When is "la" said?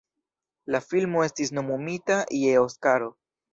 0.75-0.81